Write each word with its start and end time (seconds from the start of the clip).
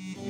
Mm-hmm. 0.00 0.29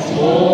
Senhor. 0.00 0.47